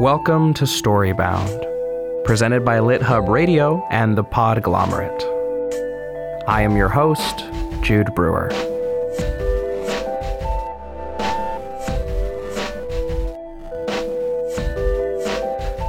[0.00, 5.24] Welcome to Storybound, presented by LitHub Radio and the Podglomerate.
[6.46, 7.44] I am your host,
[7.82, 8.48] Jude Brewer.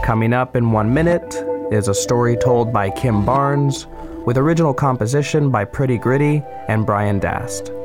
[0.03, 1.35] Coming up in one minute
[1.71, 3.85] is a story told by Kim Barnes,
[4.25, 7.78] with original composition by Pretty Gritty and Bryan Daste.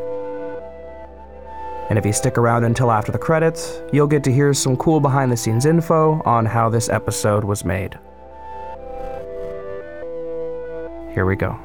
[1.91, 5.00] And if you stick around until after the credits, you'll get to hear some cool
[5.00, 7.99] behind the scenes info on how this episode was made.
[11.12, 11.59] Here we go.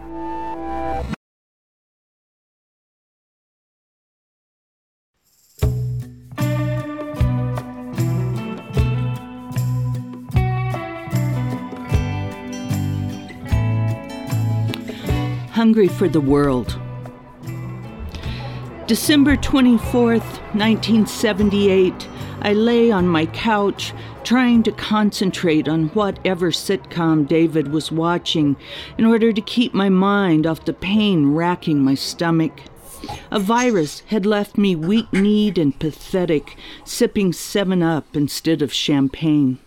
[15.51, 16.79] Hungry for the World.
[18.89, 22.07] December 24th, 1978,
[22.41, 23.93] I lay on my couch
[24.23, 28.55] trying to concentrate on whatever sitcom David was watching
[28.97, 32.61] in order to keep my mind off the pain racking my stomach.
[33.29, 39.59] A virus had left me weak kneed and pathetic, sipping 7 Up instead of champagne.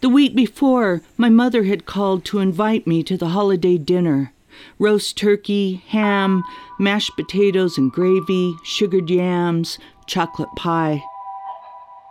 [0.00, 4.32] The week before, my mother had called to invite me to the holiday dinner
[4.78, 6.42] roast turkey, ham,
[6.78, 11.02] mashed potatoes and gravy, sugared yams, chocolate pie.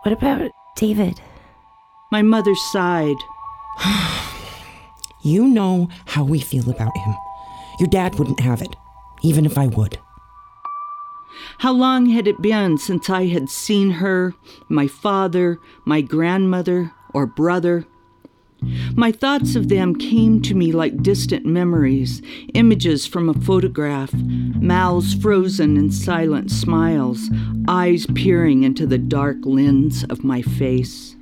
[0.02, 1.20] What about David?
[2.10, 3.16] My mother sighed.
[5.22, 7.14] you know how we feel about him.
[7.78, 8.74] Your dad wouldn't have it,
[9.22, 9.98] even if I would.
[11.58, 14.34] How long had it been since I had seen her,
[14.68, 17.86] my father, my grandmother, or brother?
[18.94, 22.22] My thoughts of them came to me like distant memories,
[22.54, 27.30] images from a photograph, mouths frozen in silent smiles,
[27.68, 31.16] eyes peering into the dark lens of my face.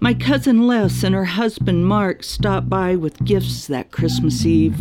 [0.00, 4.78] My cousin Les and her husband Mark stopped by with gifts that Christmas Eve.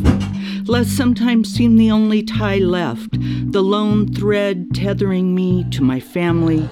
[0.67, 3.17] Les sometimes seemed the only tie left,
[3.51, 6.69] the lone thread tethering me to my family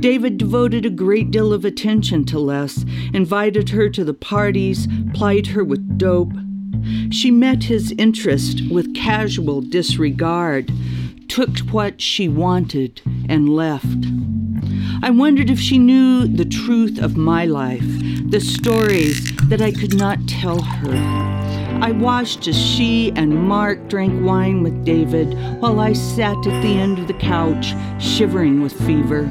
[0.00, 5.48] David devoted a great deal of attention to Les, invited her to the parties, plied
[5.48, 6.32] her with dope.
[7.10, 10.70] She met his interest with casual disregard,
[11.28, 14.06] took what she wanted, and left.
[15.02, 17.84] I wondered if she knew the truth of my life,
[18.30, 21.36] the stories that I could not tell her.
[21.82, 26.78] I watched as she and Mark drank wine with David while I sat at the
[26.78, 29.30] end of the couch, shivering with fever.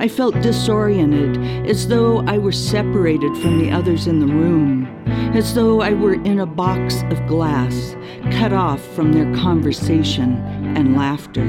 [0.00, 4.86] I felt disoriented, as though I were separated from the others in the room,
[5.34, 7.96] as though I were in a box of glass,
[8.30, 10.36] cut off from their conversation
[10.76, 11.44] and laughter.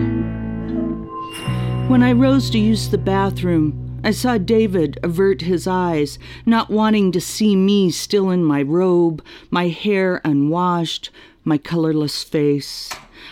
[1.90, 7.12] When I rose to use the bathroom, I saw David avert his eyes, not wanting
[7.12, 11.12] to see me still in my robe, my hair unwashed,
[11.44, 12.90] my colorless face.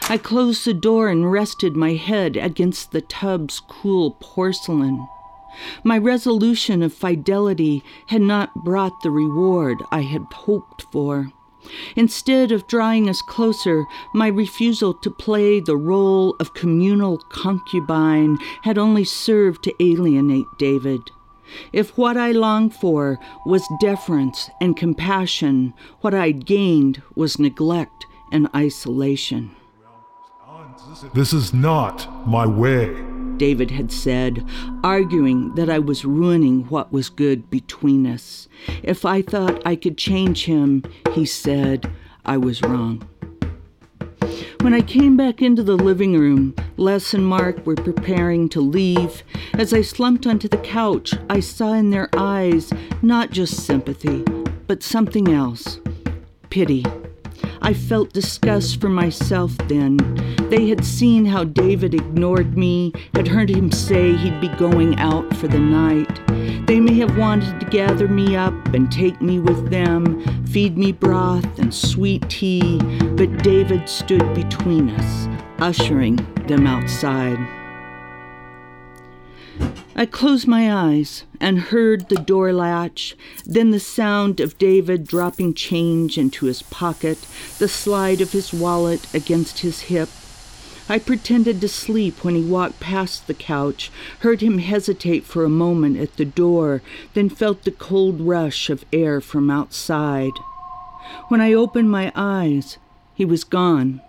[0.09, 5.07] I closed the door and rested my head against the tub's cool porcelain.
[5.83, 11.31] My resolution of fidelity had not brought the reward I had hoped for.
[11.95, 18.77] Instead of drawing us closer, my refusal to play the role of communal concubine had
[18.77, 21.01] only served to alienate David.
[21.73, 28.47] If what I longed for was deference and compassion, what I'd gained was neglect and
[28.55, 29.56] isolation.
[31.13, 32.95] This is not my way,
[33.37, 34.43] David had said,
[34.83, 38.47] arguing that I was ruining what was good between us.
[38.83, 41.91] If I thought I could change him, he said,
[42.25, 43.07] I was wrong.
[44.61, 49.23] When I came back into the living room, Les and Mark were preparing to leave.
[49.53, 54.23] As I slumped onto the couch, I saw in their eyes not just sympathy,
[54.65, 55.79] but something else
[56.49, 56.83] pity.
[57.61, 59.97] I felt disgust for myself then.
[60.49, 65.35] They had seen how David ignored me, had heard him say he'd be going out
[65.35, 66.21] for the night.
[66.67, 70.91] They may have wanted to gather me up and take me with them, feed me
[70.91, 72.79] broth and sweet tea,
[73.15, 75.27] but David stood between us,
[75.59, 76.17] ushering
[76.47, 77.56] them outside.
[79.99, 83.15] I closed my eyes and heard the door latch,
[83.47, 87.17] then the sound of David dropping change into his pocket,
[87.57, 90.09] the slide of his wallet against his hip.
[90.87, 95.49] I pretended to sleep when he walked past the couch, heard him hesitate for a
[95.49, 96.83] moment at the door,
[97.15, 100.33] then felt the cold rush of air from outside.
[101.29, 102.77] When I opened my eyes,
[103.15, 104.01] he was gone.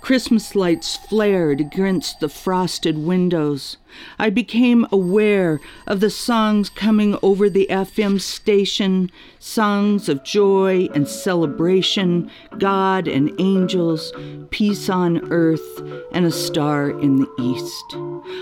[0.00, 3.76] Christmas lights flared against the frosted windows.
[4.18, 11.08] I became aware of the songs coming over the FM station songs of joy and
[11.08, 14.12] celebration, God and angels,
[14.50, 15.82] peace on earth,
[16.12, 17.96] and a star in the east.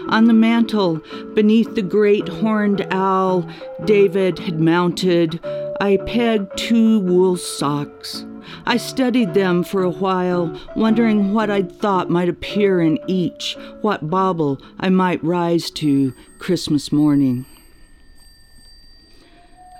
[0.09, 1.01] On the mantel,
[1.35, 3.49] beneath the great horned owl
[3.85, 5.41] David had mounted,
[5.81, 8.25] I pegged two wool socks.
[8.67, 14.11] I studied them for a while, wondering what I'd thought might appear in each, what
[14.11, 17.47] bauble I might rise to Christmas morning.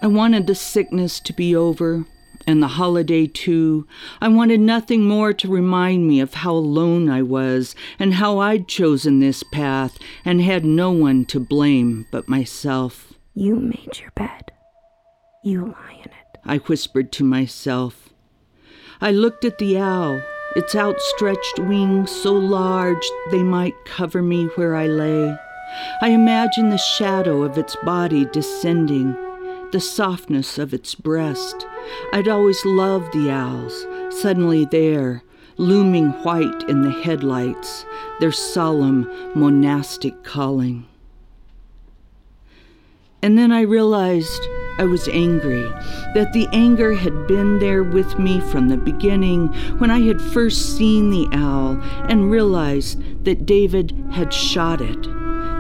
[0.01, 2.05] I wanted the sickness to be over,
[2.47, 3.87] and the holiday too.
[4.23, 8.69] I wanted nothing more to remind me of how alone I was, and how I'd
[8.69, 13.13] chosen this path, and had no one to blame but myself.
[13.35, 14.51] You made your bed.
[15.45, 16.39] You lie in it.
[16.45, 18.08] I whispered to myself.
[19.01, 20.21] I looked at the owl,
[20.57, 25.37] its outstretched wings so large they might cover me where I lay.
[26.03, 29.17] I imagined the shadow of its body descending,
[29.71, 31.65] the softness of its breast.
[32.13, 35.23] I'd always loved the owls, suddenly there,
[35.59, 37.85] looming white in the headlights,
[38.19, 40.87] their solemn monastic calling.
[43.23, 44.43] And then I realized
[44.79, 45.69] I was angry,
[46.15, 49.49] that the anger had been there with me from the beginning
[49.79, 55.09] when I had first seen the owl and realized that David had shot it,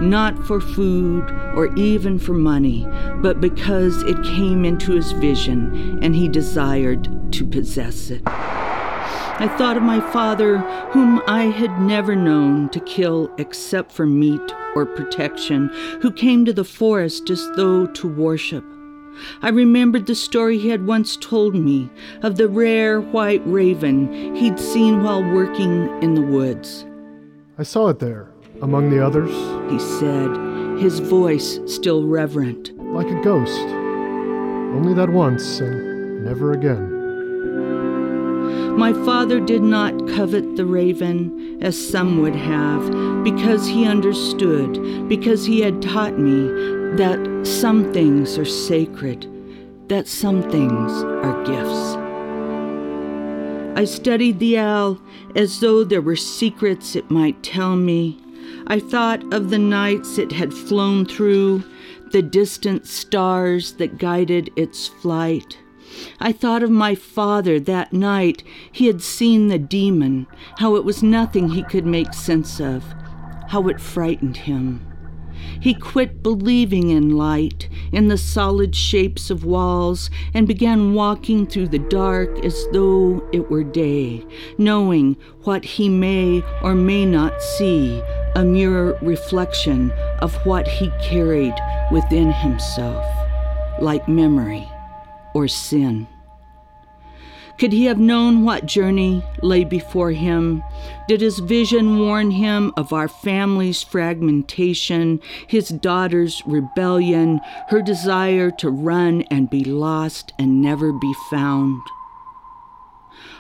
[0.00, 2.86] not for food or even for money,
[3.16, 8.22] but because it came into his vision and he desired to possess it.
[9.40, 10.58] I thought of my father,
[10.90, 15.70] whom I had never known to kill except for meat or protection,
[16.02, 18.64] who came to the forest as though to worship.
[19.42, 21.90] I remembered the story he had once told me
[22.22, 26.84] of the rare white raven he'd seen while working in the woods.
[27.58, 28.30] I saw it there,
[28.62, 29.30] among the others.
[29.70, 30.30] He said,
[30.78, 32.72] his voice still reverent.
[32.92, 33.58] Like a ghost.
[33.58, 36.97] Only that once, and never again.
[38.76, 45.44] My father did not covet the raven, as some would have, because he understood, because
[45.44, 46.46] he had taught me
[46.96, 49.26] that some things are sacred,
[49.88, 51.96] that some things are gifts.
[53.78, 55.00] I studied the owl
[55.36, 58.18] as though there were secrets it might tell me.
[58.66, 61.62] I thought of the nights it had flown through,
[62.10, 65.58] the distant stars that guided its flight.
[66.20, 68.42] I thought of my father that night
[68.72, 70.26] he had seen the demon,
[70.58, 72.84] how it was nothing he could make sense of,
[73.48, 74.84] how it frightened him.
[75.60, 81.68] He quit believing in light, in the solid shapes of walls, and began walking through
[81.68, 84.24] the dark as though it were day,
[84.56, 88.02] knowing what he may or may not see,
[88.34, 89.90] a mirror reflection
[90.20, 91.54] of what he carried
[91.90, 93.06] within himself,
[93.80, 94.68] like memory
[95.38, 96.08] or sin.
[97.60, 100.64] Could he have known what journey lay before him?
[101.06, 108.68] Did his vision warn him of our family's fragmentation, his daughter's rebellion, her desire to
[108.70, 111.82] run and be lost and never be found?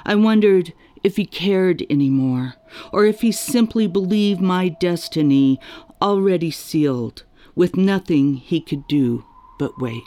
[0.04, 0.72] I wondered
[1.02, 2.54] if he cared anymore,
[2.92, 5.58] or if he simply believed my destiny
[6.00, 7.24] already sealed,
[7.56, 9.24] with nothing he could do
[9.58, 10.04] but wait.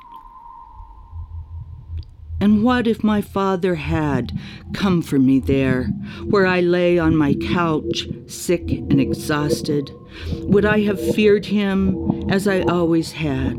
[2.42, 4.36] And what if my father had
[4.74, 5.84] come for me there,
[6.26, 9.92] where I lay on my couch, sick and exhausted?
[10.40, 13.56] Would I have feared him as I always had?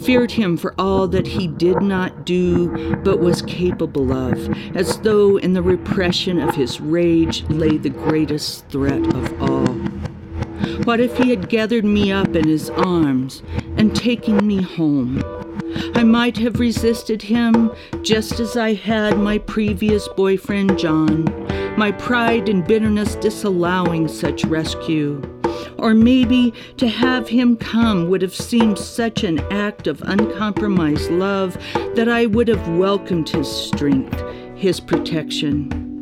[0.00, 5.36] Feared him for all that he did not do but was capable of, as though
[5.36, 9.74] in the repression of his rage lay the greatest threat of all?
[10.82, 13.44] What if he had gathered me up in his arms
[13.76, 15.22] and taken me home?
[15.94, 17.70] I might have resisted him
[18.02, 21.24] just as I had my previous boyfriend, John,
[21.76, 25.22] my pride and bitterness disallowing such rescue.
[25.78, 31.56] Or maybe to have him come would have seemed such an act of uncompromised love
[31.94, 34.22] that I would have welcomed his strength,
[34.56, 35.93] his protection.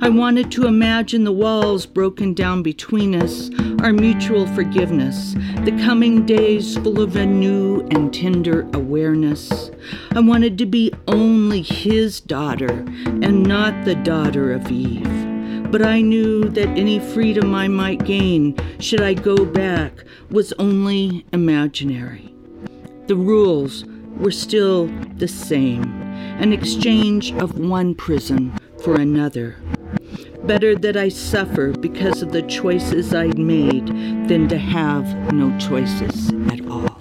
[0.00, 3.50] I wanted to imagine the walls broken down between us,
[3.82, 9.70] our mutual forgiveness, the coming days full of a new and tender awareness.
[10.12, 15.70] I wanted to be only his daughter and not the daughter of Eve.
[15.70, 21.26] But I knew that any freedom I might gain, should I go back, was only
[21.32, 22.32] imaginary.
[23.06, 23.84] The rules
[24.16, 26.08] were still the same
[26.38, 28.56] an exchange of one prison
[28.88, 29.54] for another.
[30.44, 33.86] Better that I suffer because of the choices I'd made
[34.28, 35.04] than to have
[35.34, 36.98] no choices at all.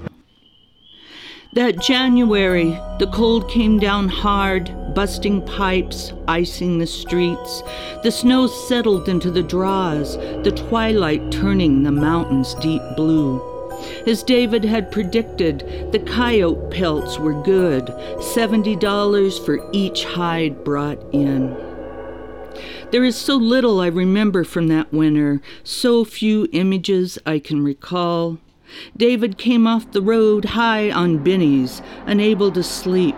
[1.54, 7.64] That January, the cold came down hard, busting pipes, icing the streets.
[8.04, 13.42] The snow settled into the draws, the twilight turning the mountains deep blue.
[14.06, 21.67] As David had predicted, the coyote pelts were good $70 for each hide brought in.
[22.90, 28.38] There is so little I remember from that winter, so few images I can recall.
[28.96, 33.16] David came off the road high on bennies, unable to sleep.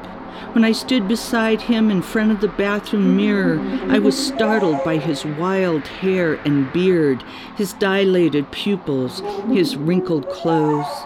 [0.54, 4.98] When I stood beside him in front of the bathroom mirror, I was startled by
[4.98, 7.24] his wild hair and beard,
[7.56, 9.22] his dilated pupils,
[9.52, 11.06] his wrinkled clothes.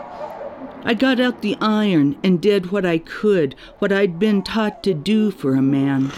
[0.85, 4.93] I got out the iron and did what I could, what I'd been taught to
[4.93, 6.13] do for a man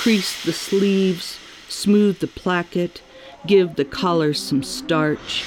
[0.00, 1.38] crease the sleeves,
[1.80, 3.00] smooth the placket,
[3.46, 5.44] give the collar some starch.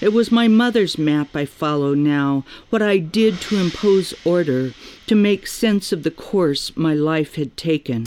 [0.00, 4.74] It was my mother's map I follow now, what I did to impose order,
[5.06, 8.06] to make sense of the course my life had taken.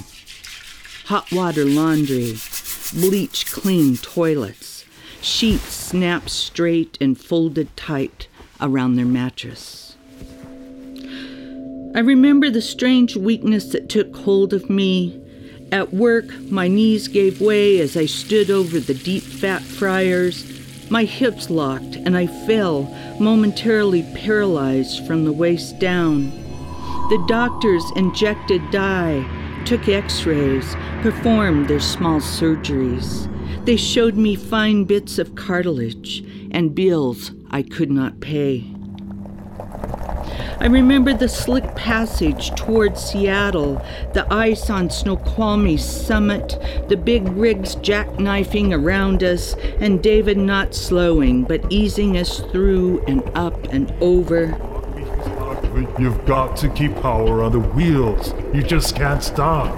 [1.06, 2.36] Hot water laundry,
[2.94, 4.86] bleach clean toilets,
[5.22, 8.28] sheets snapped straight and folded tight
[8.60, 9.96] around their mattress.
[11.96, 15.22] I remember the strange weakness that took hold of me.
[15.76, 20.50] At work, my knees gave way as I stood over the deep fat fryers
[20.90, 22.84] my hips locked, and I fell,
[23.20, 26.32] momentarily paralyzed from the waist down.
[27.10, 29.28] The doctors injected dye,
[29.66, 33.30] took x rays, performed their small surgeries.
[33.66, 38.64] They showed me fine bits of cartilage and bills I could not pay.
[40.58, 43.82] I remember the slick passage toward Seattle,
[44.14, 46.58] the ice on Snoqualmie's summit,
[46.88, 53.22] the big rigs jackknifing around us, and David not slowing, but easing us through and
[53.36, 54.58] up and over.
[56.00, 58.34] You've got to keep power on the wheels.
[58.54, 59.76] You just can't stop.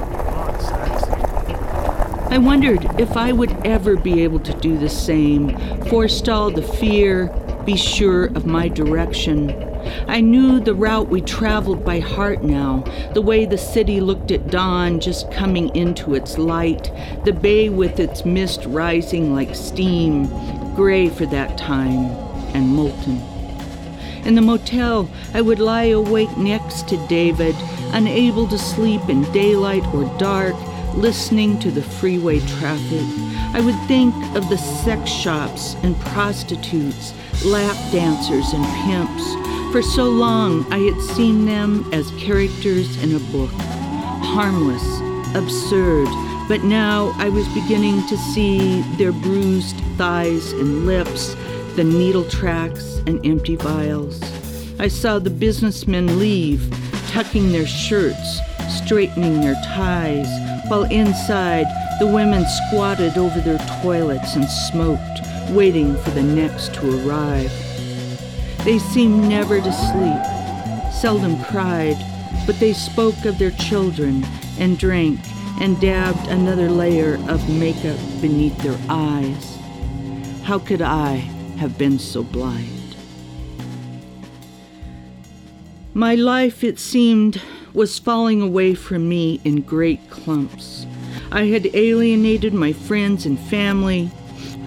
[2.30, 5.58] I wondered if I would ever be able to do the same,
[5.88, 7.34] forestall the fear,
[7.66, 9.67] be sure of my direction.
[10.08, 14.50] I knew the route we traveled by heart now, the way the city looked at
[14.50, 16.91] dawn just coming into its light,
[17.25, 20.27] the bay with its mist rising like steam,
[20.75, 22.06] gray for that time,
[22.56, 23.22] and molten.
[24.25, 27.56] In the motel, I would lie awake next to David,
[27.94, 30.56] unable to sleep in daylight or dark,
[30.96, 33.06] listening to the freeway traffic.
[33.53, 37.13] I would think of the sex shops and prostitutes,
[37.46, 43.20] lap dancers and pimps for so long, I had seen them as characters in a
[43.32, 44.84] book, harmless,
[45.36, 46.08] absurd,
[46.48, 51.36] but now I was beginning to see their bruised thighs and lips,
[51.76, 54.22] the needle tracks and empty vials.
[54.80, 56.74] I saw the businessmen leave,
[57.10, 60.28] tucking their shirts, straightening their ties,
[60.70, 61.66] while inside
[62.00, 67.67] the women squatted over their toilets and smoked, waiting for the next to arrive.
[68.68, 71.96] They seemed never to sleep, seldom cried,
[72.46, 74.26] but they spoke of their children
[74.60, 75.22] and drank
[75.62, 79.58] and dabbed another layer of makeup beneath their eyes.
[80.44, 81.16] How could I
[81.60, 82.98] have been so blind?
[85.94, 87.42] My life, it seemed,
[87.74, 90.86] was falling away from me in great clumps.
[91.32, 94.12] I had alienated my friends and family,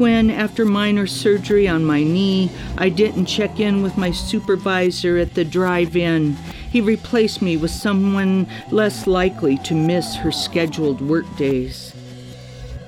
[0.00, 5.34] when, after minor surgery on my knee, I didn't check in with my supervisor at
[5.34, 6.32] the drive in.
[6.72, 11.94] He replaced me with someone less likely to miss her scheduled work days.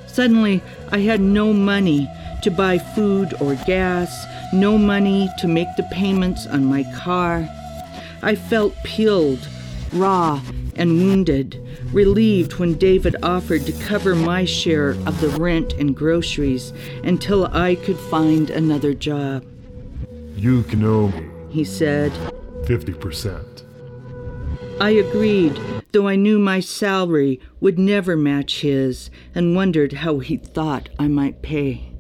[0.07, 2.09] Suddenly, I had no money
[2.43, 7.47] to buy food or gas, no money to make the payments on my car.
[8.23, 9.47] I felt peeled,
[9.93, 10.41] raw,
[10.75, 11.61] and wounded,
[11.93, 16.73] relieved when David offered to cover my share of the rent and groceries
[17.05, 19.45] until I could find another job.
[20.37, 22.13] You can owe me, he said.
[22.65, 23.63] 50%.
[24.81, 25.61] I agreed,
[25.93, 31.09] though I knew my salary would never match his and wondered how he thought I
[31.09, 31.92] might pay.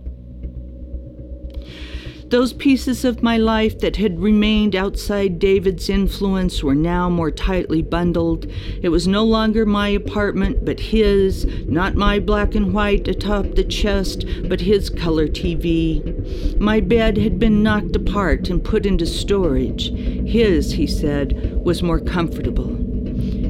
[2.32, 7.82] Those pieces of my life that had remained outside David's influence were now more tightly
[7.82, 8.50] bundled.
[8.80, 13.64] It was no longer my apartment, but his, not my black and white atop the
[13.64, 16.58] chest, but his color TV.
[16.58, 19.90] My bed had been knocked apart and put into storage.
[19.90, 22.91] His, he said, was more comfortable.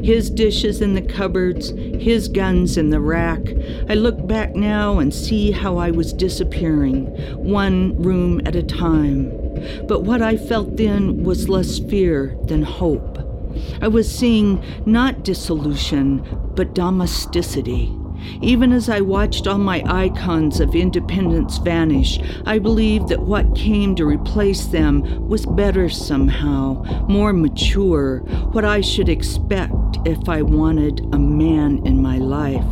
[0.02, 3.40] His dishes in the cupboards, his guns in the rack.
[3.88, 7.06] I look back now and see how I was disappearing,
[7.36, 9.30] one room at a time.
[9.86, 13.18] But what I felt then was less fear than hope.
[13.80, 17.92] I was seeing not dissolution, but domesticity.
[18.40, 23.94] Even as I watched all my icons of independence vanish, I believed that what came
[23.96, 28.18] to replace them was better somehow, more mature,
[28.52, 29.72] what I should expect
[30.04, 32.64] if I wanted a man in my life.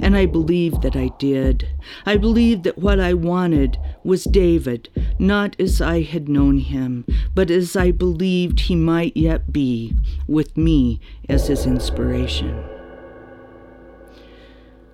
[0.00, 1.68] And I believed that I did.
[2.06, 4.88] I believed that what I wanted was David,
[5.18, 9.94] not as I had known him, but as I believed he might yet be,
[10.26, 12.77] with me as his inspiration.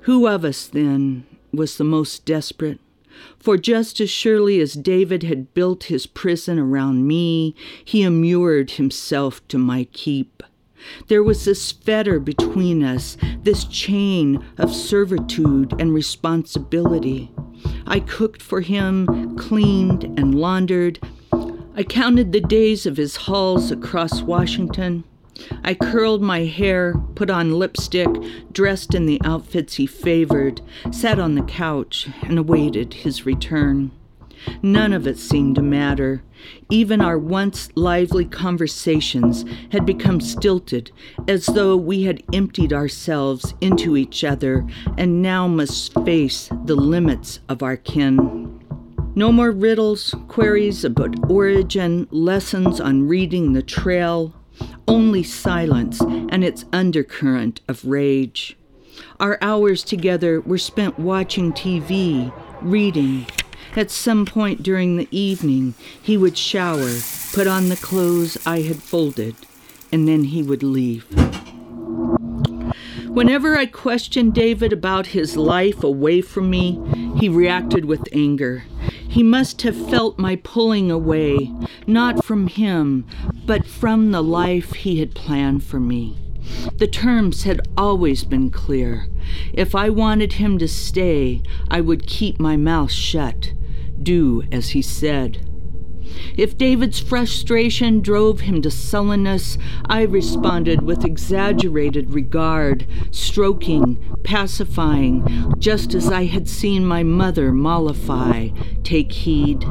[0.04, 2.78] Who of us, then, was the most desperate?
[3.38, 9.46] For just as surely as David had built his prison around me, he immured himself
[9.48, 10.42] to my keep.
[11.08, 17.32] There was this fetter between us, this chain of servitude and responsibility.
[17.86, 20.98] I cooked for him, cleaned and laundered.
[21.74, 25.04] I counted the days of his hauls across Washington.
[25.62, 28.08] I curled my hair, put on lipstick,
[28.52, 30.60] dressed in the outfits he favored,
[30.90, 33.90] sat on the couch, and awaited his return.
[34.62, 36.22] None of it seemed to matter.
[36.70, 40.90] Even our once lively conversations had become stilted,
[41.26, 44.66] as though we had emptied ourselves into each other
[44.98, 48.60] and now must face the limits of our kin.
[49.14, 54.34] No more riddles, queries about origin, lessons on reading the trail,
[54.86, 58.56] only silence and its undercurrent of rage.
[59.18, 63.26] Our hours together were spent watching TV, reading.
[63.76, 66.98] At some point during the evening, he would shower,
[67.32, 69.34] put on the clothes I had folded,
[69.90, 71.06] and then he would leave.
[73.14, 76.80] Whenever I questioned David about his life away from me,
[77.16, 78.64] he reacted with anger.
[79.08, 81.52] He must have felt my pulling away,
[81.86, 83.06] not from him,
[83.46, 86.18] but from the life he had planned for me.
[86.78, 89.06] The terms had always been clear.
[89.52, 93.52] If I wanted him to stay, I would keep my mouth shut,
[94.02, 95.48] do as he said.
[96.36, 105.94] If David's frustration drove him to sullenness, I responded with exaggerated regard, stroking, pacifying, just
[105.94, 108.48] as I had seen my mother mollify,
[108.82, 109.64] take heed.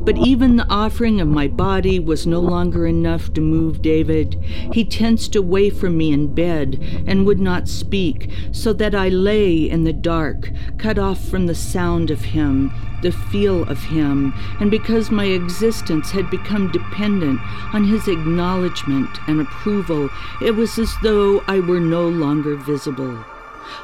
[0.00, 4.34] But even the offering of my body was no longer enough to move David.
[4.72, 9.54] He tensed away from me in bed and would not speak, so that I lay
[9.70, 12.72] in the dark, cut off from the sound of him,
[13.04, 17.38] the feel of him, and because my existence had become dependent
[17.74, 20.08] on his acknowledgement and approval,
[20.40, 23.22] it was as though I were no longer visible.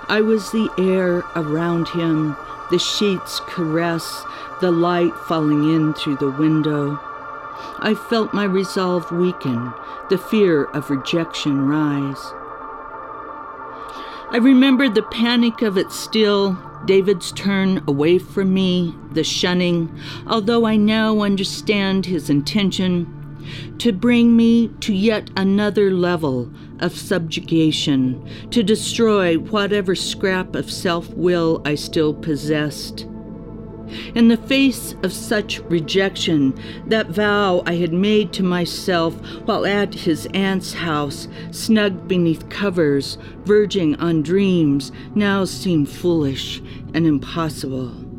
[0.08, 2.34] I was the air around him,
[2.70, 4.24] the sheets caress,
[4.62, 6.98] the light falling in through the window.
[7.78, 9.74] I felt my resolve weaken,
[10.08, 12.32] the fear of rejection rise.
[14.32, 19.92] I remember the panic of it still, David's turn away from me, the shunning,
[20.24, 23.16] although I now understand his intention
[23.78, 31.08] to bring me to yet another level of subjugation, to destroy whatever scrap of self
[31.14, 33.06] will I still possessed.
[34.14, 36.54] In the face of such rejection,
[36.86, 43.18] that vow I had made to myself while at his aunt's house, snug beneath covers,
[43.44, 46.60] verging on dreams, now seemed foolish
[46.94, 48.09] and impossible.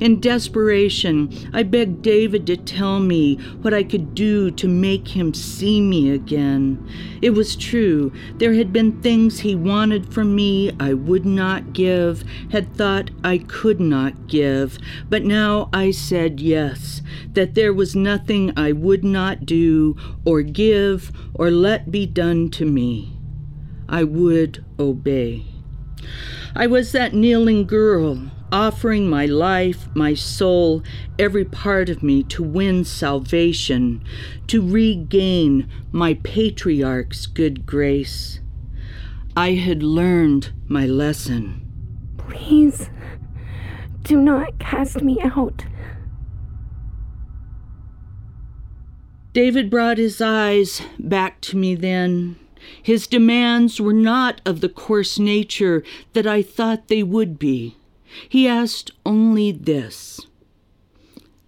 [0.00, 5.34] In desperation, I begged David to tell me what I could do to make him
[5.34, 6.86] see me again.
[7.20, 8.12] It was true.
[8.38, 13.38] There had been things he wanted from me I would not give, had thought I
[13.38, 14.78] could not give.
[15.08, 21.12] But now I said yes, that there was nothing I would not do, or give,
[21.34, 23.16] or let be done to me.
[23.88, 25.44] I would obey.
[26.54, 30.82] I was that kneeling girl offering my life, my soul,
[31.18, 34.04] every part of me to win salvation,
[34.46, 38.40] to regain my patriarch's good grace.
[39.34, 41.66] I had learned my lesson.
[42.18, 42.90] Please,
[44.02, 45.64] do not cast me out.
[49.32, 52.36] David brought his eyes back to me then.
[52.82, 57.76] His demands were not of the coarse nature that I thought they would be.
[58.28, 60.20] He asked only this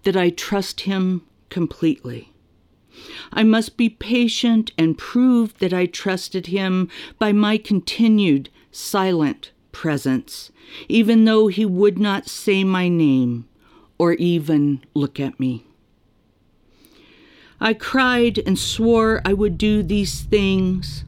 [0.03, 2.31] that I trust him completely.
[3.33, 10.51] I must be patient and prove that I trusted him by my continued silent presence,
[10.87, 13.47] even though he would not say my name
[13.97, 15.65] or even look at me.
[17.59, 21.03] I cried and swore I would do these things.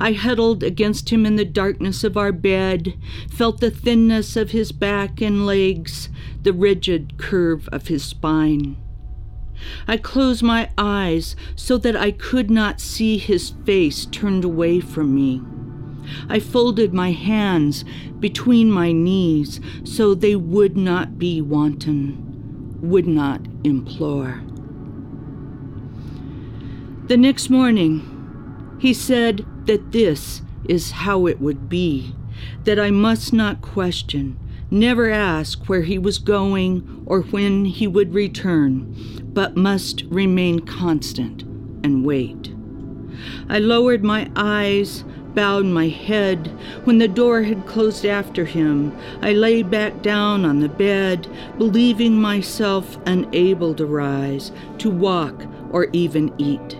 [0.00, 2.94] I huddled against him in the darkness of our bed,
[3.30, 6.08] felt the thinness of his back and legs,
[6.42, 8.76] the rigid curve of his spine.
[9.86, 15.14] I closed my eyes so that I could not see his face turned away from
[15.14, 15.42] me.
[16.28, 17.84] I folded my hands
[18.20, 24.42] between my knees so they would not be wanton, would not implore.
[27.06, 32.14] The next morning, he said that this is how it would be,
[32.64, 34.38] that I must not question,
[34.70, 38.94] never ask where he was going or when he would return,
[39.32, 41.42] but must remain constant
[41.84, 42.52] and wait.
[43.48, 46.48] I lowered my eyes, bowed my head.
[46.84, 52.20] When the door had closed after him, I lay back down on the bed, believing
[52.20, 56.76] myself unable to rise, to walk, or even eat.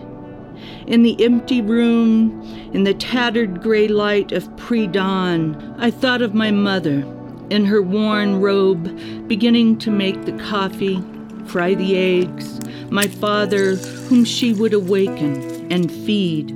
[0.87, 2.41] In the empty room,
[2.73, 7.05] in the tattered gray light of pre dawn, I thought of my mother
[7.49, 11.03] in her worn robe, beginning to make the coffee,
[11.45, 16.51] fry the eggs, my father, whom she would awaken and feed,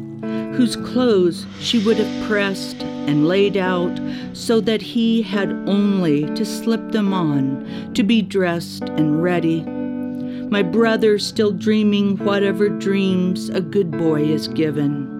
[0.55, 3.99] whose clothes she would have pressed and laid out
[4.33, 9.65] so that he had only to slip them on to be dressed and ready
[10.49, 15.15] my brother still dreaming whatever dreams a good boy is given.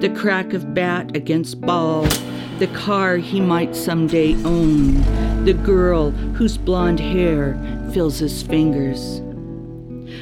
[0.00, 2.04] The crack of bat against ball,
[2.58, 4.94] the car he might someday own,
[5.44, 7.58] the girl whose blonde hair
[7.92, 9.20] fills his fingers.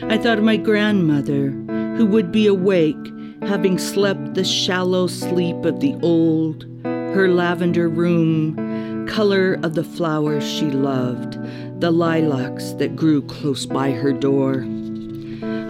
[0.04, 1.50] I thought of my grandmother,
[1.96, 2.96] who would be awake,
[3.42, 10.44] having slept the shallow sleep of the old, her lavender room, color of the flowers
[10.44, 11.38] she loved,
[11.78, 14.64] the lilacs that grew close by her door.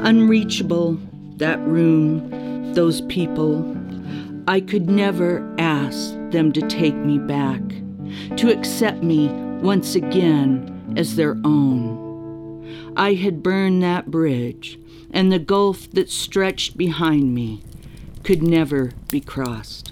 [0.00, 0.98] Unreachable,
[1.36, 3.76] that room, those people.
[4.46, 7.60] I could never ask them to take me back,
[8.38, 9.28] to accept me
[9.60, 12.94] once again as their own.
[12.96, 14.78] I had burned that bridge,
[15.10, 17.62] and the gulf that stretched behind me
[18.24, 19.87] could never be crossed.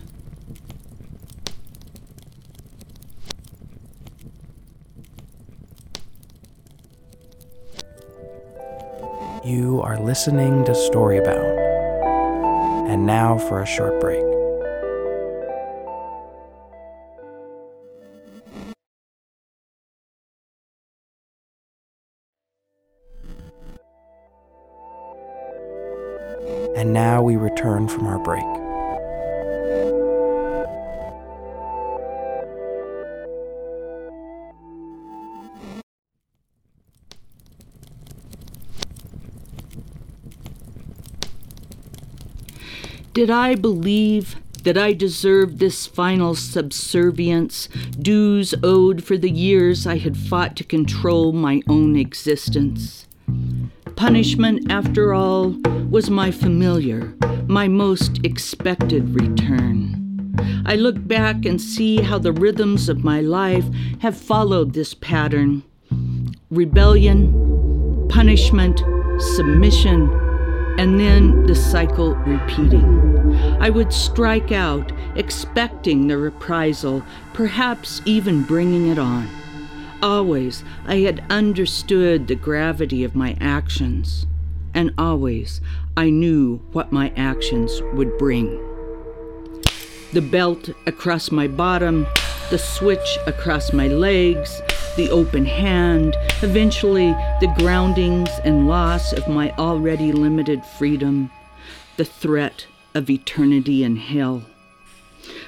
[9.46, 11.56] You are listening to Storybound.
[12.90, 14.24] And now for a short break.
[26.76, 28.65] And now we return from our break.
[43.16, 47.66] Did I believe that I deserved this final subservience,
[47.98, 53.06] dues owed for the years I had fought to control my own existence?
[53.96, 55.56] Punishment, after all,
[55.88, 57.14] was my familiar,
[57.46, 60.34] my most expected return.
[60.66, 63.64] I look back and see how the rhythms of my life
[64.00, 65.62] have followed this pattern
[66.50, 68.84] rebellion, punishment,
[69.18, 70.25] submission,
[70.78, 73.06] and then the cycle repeating.
[73.60, 79.28] I would strike out, expecting the reprisal, perhaps even bringing it on.
[80.02, 84.26] Always I had understood the gravity of my actions,
[84.74, 85.60] and always
[85.96, 88.60] I knew what my actions would bring.
[90.12, 92.06] The belt across my bottom,
[92.50, 94.60] the switch across my legs,
[94.96, 101.30] the open hand, eventually the groundings and loss of my already limited freedom,
[101.96, 104.42] the threat of eternity in hell.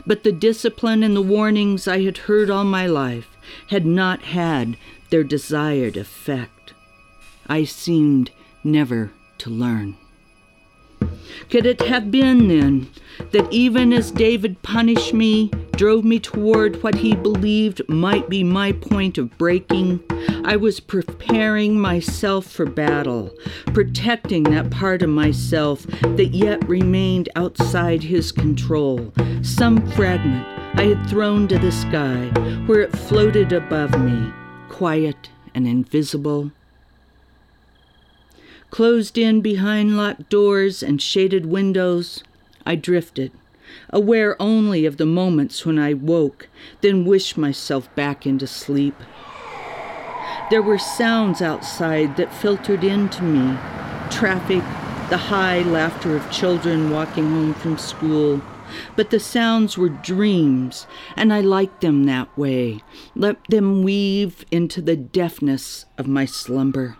[0.06, 3.36] But the discipline and the warnings I had heard all my life
[3.68, 4.76] had not had
[5.10, 6.74] their desired effect.
[7.46, 8.30] I seemed
[8.62, 9.96] never to learn.
[11.48, 12.88] Could it have been then
[13.32, 18.72] that even as David punished me, drove me toward what he believed might be my
[18.72, 20.02] point of breaking,
[20.44, 23.32] I was preparing myself for battle,
[23.66, 30.46] protecting that part of myself that yet remained outside his control, some fragment
[30.78, 32.26] I had thrown to the sky
[32.66, 34.32] where it floated above me,
[34.68, 36.52] quiet and invisible.
[38.70, 42.22] Closed in behind locked doors and shaded windows,
[42.68, 43.32] I drifted,
[43.88, 46.50] aware only of the moments when I woke,
[46.82, 48.94] then wished myself back into sleep.
[50.50, 53.56] There were sounds outside that filtered into me
[54.10, 54.62] traffic,
[55.08, 58.42] the high laughter of children walking home from school.
[58.96, 62.80] But the sounds were dreams, and I liked them that way.
[63.14, 66.98] Let them weave into the deafness of my slumber.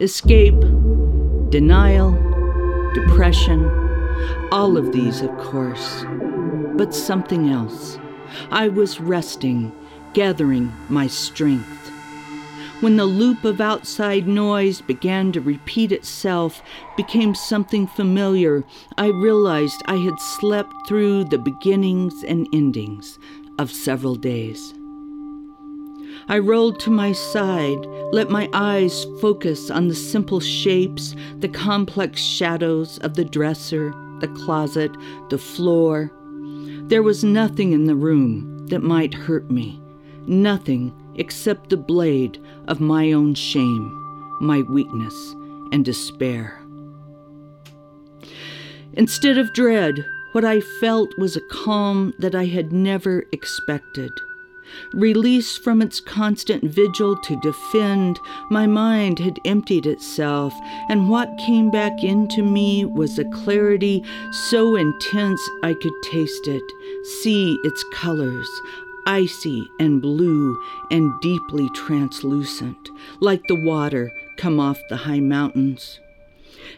[0.00, 0.58] Escape,
[1.50, 2.29] denial,
[2.94, 3.64] depression,
[4.52, 6.04] all of these, of course.
[6.74, 7.98] But something else.
[8.50, 9.72] I was resting,
[10.12, 11.90] gathering my strength.
[12.80, 16.62] When the loop of outside noise began to repeat itself,
[16.96, 18.64] became something familiar,
[18.96, 23.18] I realized I had slept through the beginnings and endings
[23.58, 24.72] of several days.
[26.30, 32.22] I rolled to my side, let my eyes focus on the simple shapes, the complex
[32.22, 34.92] shadows of the dresser, the closet,
[35.28, 36.12] the floor.
[36.86, 39.82] There was nothing in the room that might hurt me,
[40.28, 43.90] nothing except the blade of my own shame,
[44.40, 45.34] my weakness,
[45.72, 46.64] and despair.
[48.92, 54.12] Instead of dread, what I felt was a calm that I had never expected.
[54.92, 58.18] Released from its constant vigil to defend,
[58.50, 60.52] my mind had emptied itself,
[60.88, 64.04] and what came back into me was a clarity
[64.48, 66.64] so intense I could taste it,
[67.22, 68.48] see its colors,
[69.06, 76.00] icy and blue and deeply translucent, like the water come off the high mountains.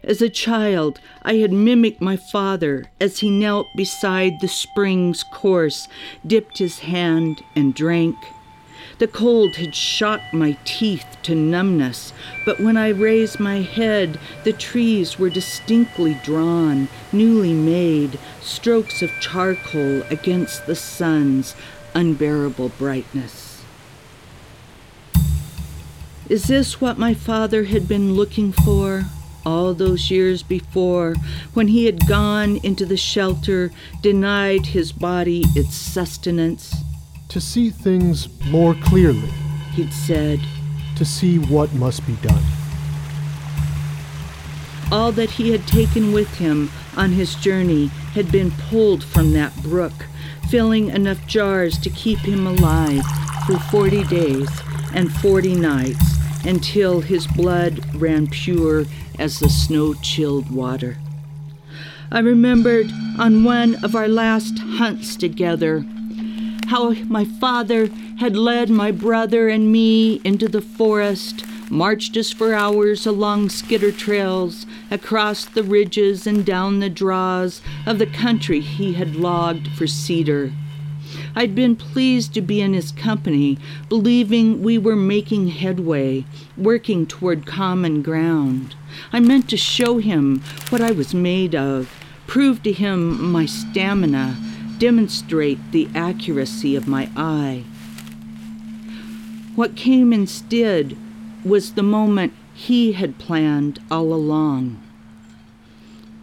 [0.05, 5.87] As a child, I had mimicked my father as he knelt beside the spring's course,
[6.27, 8.17] dipped his hand, and drank.
[8.99, 12.13] The cold had shocked my teeth to numbness,
[12.45, 19.11] but when I raised my head, the trees were distinctly drawn, newly made, strokes of
[19.21, 21.55] charcoal against the sun's
[21.95, 23.63] unbearable brightness.
[26.29, 29.07] Is this what my father had been looking for
[29.45, 31.15] all those years before
[31.55, 36.75] when he had gone into the shelter, denied his body its sustenance?
[37.29, 39.31] To see things more clearly,
[39.75, 40.39] He'd said,
[40.97, 42.43] to see what must be done.
[44.91, 49.55] all that he had taken with him on his journey had been pulled from that
[49.63, 50.07] brook,
[50.51, 53.03] filling enough jars to keep him alive
[53.47, 54.51] for 40 days
[54.95, 58.85] and 40 nights until his blood ran pure
[59.19, 60.99] as the snow chilled water.
[62.11, 65.85] I remembered on one of our last hunts together
[66.67, 67.87] how my father
[68.19, 73.93] had led my brother and me into the forest, marched us for hours along skidder
[73.93, 79.87] trails, across the ridges and down the draws of the country he had logged for
[79.87, 80.53] cedar.
[81.35, 86.25] I'd been pleased to be in his company, believing we were making headway,
[86.57, 88.75] working toward common ground.
[89.13, 91.93] I meant to show him what I was made of,
[92.27, 94.37] prove to him my stamina,
[94.79, 97.65] demonstrate the accuracy of my eye.
[99.55, 100.97] What came instead
[101.45, 104.83] was the moment he had planned all along.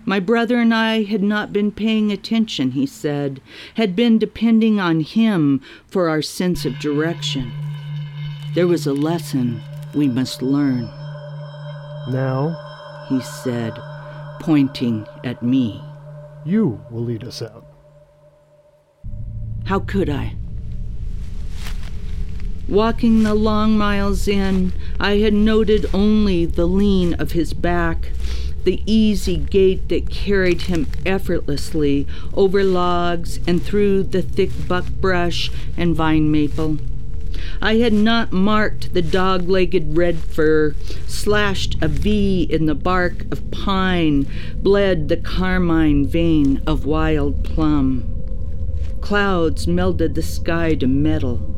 [0.05, 3.41] My brother and I had not been paying attention, he said,
[3.75, 7.51] had been depending on him for our sense of direction.
[8.55, 9.61] There was a lesson
[9.93, 10.89] we must learn,
[12.09, 13.77] Now, he said,
[14.39, 15.83] pointing at me.
[16.43, 17.65] you will lead us out.
[19.65, 20.35] How could I?
[22.67, 28.11] Walking the long miles in, I had noted only the lean of his back,
[28.63, 35.95] the easy gait that carried him effortlessly over logs and through the thick buckbrush and
[35.95, 36.79] vine maple.
[37.61, 40.75] I had not marked the dog legged red fir,
[41.07, 48.15] slashed a V in the bark of pine, bled the carmine vein of wild plum.
[49.01, 51.55] Clouds melded the sky to metal.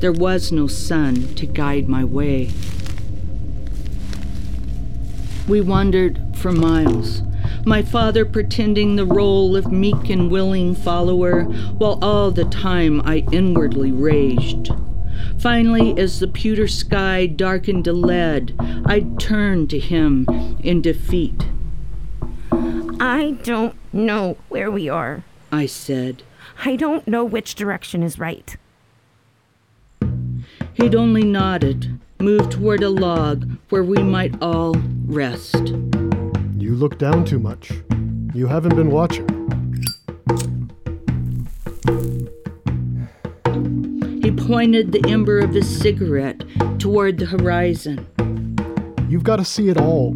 [0.00, 2.50] There was no sun to guide my way.
[5.46, 7.22] We wandered for miles,
[7.66, 13.24] my father pretending the role of meek and willing follower, while all the time I
[13.30, 14.70] inwardly raged.
[15.38, 18.54] Finally, as the pewter sky darkened to lead,
[18.86, 20.26] I turned to him
[20.62, 21.48] in defeat.
[23.00, 25.24] I don't know where we are.
[25.52, 26.22] I said.
[26.64, 28.56] I don't know which direction is right.
[30.74, 34.74] He'd only nodded, moved toward a log where we might all
[35.06, 35.74] rest.
[36.58, 37.72] You look down too much.
[38.34, 39.28] You haven't been watching.
[44.44, 46.44] He pointed the ember of his cigarette
[46.78, 48.06] toward the horizon.
[49.08, 50.14] You've got to see it all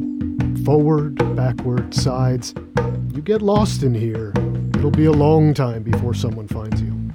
[0.66, 2.52] forward, backward, sides.
[3.14, 4.34] You get lost in here.
[4.74, 7.10] It'll be a long time before someone finds you.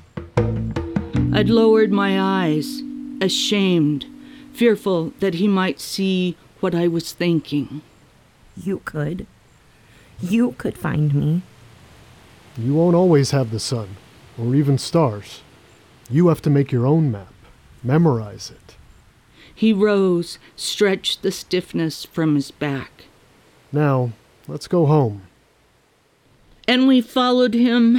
[1.38, 2.82] I'd lowered my eyes,
[3.21, 4.08] ashamed,
[4.52, 7.84] fearful that he might see what I was thinking.
[8.58, 9.28] You could.
[10.19, 11.43] You could find me.
[12.58, 13.97] You won't always have the sun,
[14.36, 15.41] or even stars.
[16.13, 17.34] You have to make your own map,
[17.84, 18.76] memorize it.
[19.56, 23.06] He rose, stretched the stiffness from his back.
[23.71, 24.12] Now,
[24.47, 25.23] let's go home.
[26.67, 27.97] And we followed him,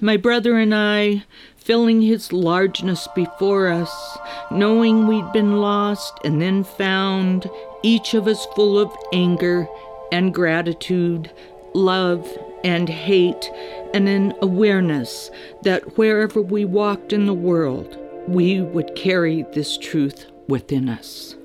[0.00, 1.24] my brother and I,
[1.56, 4.18] filling his largeness before us,
[4.52, 7.50] knowing we'd been lost and then found,
[7.82, 9.66] each of us full of anger
[10.12, 11.32] and gratitude,
[11.74, 13.50] love and hate,
[13.94, 15.30] and an awareness
[15.62, 17.96] that wherever we walked in the world,
[18.28, 21.37] we would carry this truth within us.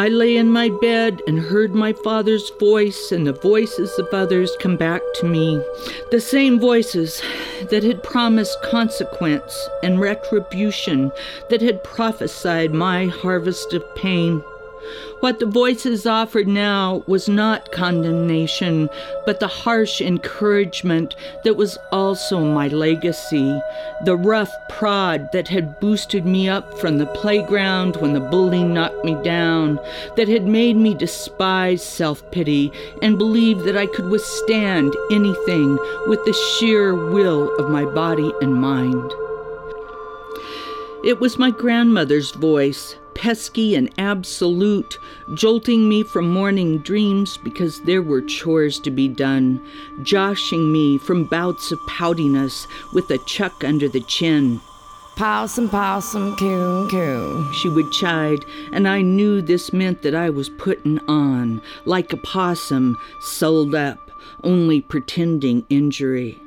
[0.00, 4.56] I lay in my bed and heard my father's voice and the voices of others
[4.58, 5.62] come back to me.
[6.10, 7.20] The same voices
[7.68, 11.12] that had promised consequence and retribution,
[11.50, 14.42] that had prophesied my harvest of pain.
[15.20, 18.88] What the voices offered now was not condemnation,
[19.26, 21.14] but the harsh encouragement
[21.44, 23.60] that was also my legacy,
[24.04, 29.04] the rough prod that had boosted me up from the playground when the bullying knocked
[29.04, 29.78] me down,
[30.16, 36.24] that had made me despise self pity and believe that I could withstand anything with
[36.24, 39.12] the sheer will of my body and mind.
[41.04, 44.98] It was my grandmother's voice pesky and absolute,
[45.34, 49.64] jolting me from morning dreams because there were chores to be done,
[50.02, 54.60] joshing me from bouts of poutiness with a chuck under the chin.
[55.16, 57.52] Possum, possum, coon, coon.
[57.54, 62.16] She would chide, and I knew this meant that I was putting on, like a
[62.16, 64.10] possum, sold up,
[64.42, 66.40] only pretending injury.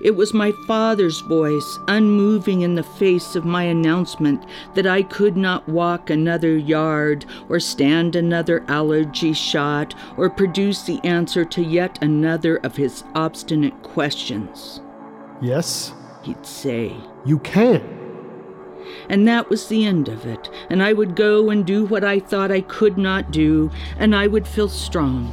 [0.00, 5.36] It was my father's voice, unmoving in the face of my announcement that I could
[5.36, 11.98] not walk another yard, or stand another allergy shot, or produce the answer to yet
[12.02, 14.80] another of his obstinate questions.
[15.40, 15.92] Yes?
[16.22, 16.96] He'd say.
[17.24, 17.96] You can.
[19.08, 22.20] And that was the end of it, and I would go and do what I
[22.20, 25.32] thought I could not do, and I would feel strong.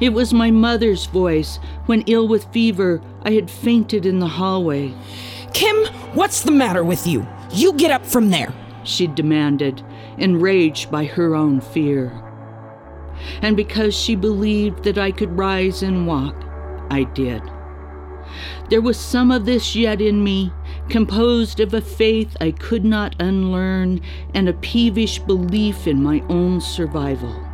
[0.00, 4.94] It was my mother's voice when, ill with fever, I had fainted in the hallway.
[5.52, 5.76] Kim,
[6.14, 7.26] what's the matter with you?
[7.52, 8.52] You get up from there.
[8.84, 9.82] She demanded,
[10.18, 12.12] enraged by her own fear.
[13.42, 16.34] And because she believed that I could rise and walk,
[16.90, 17.42] I did.
[18.70, 20.52] There was some of this yet in me,
[20.88, 24.00] composed of a faith I could not unlearn
[24.34, 27.49] and a peevish belief in my own survival.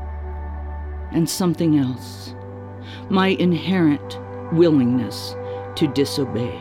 [1.12, 2.34] And something else
[3.08, 4.18] my inherent
[4.52, 5.34] willingness
[5.76, 6.60] to disobey.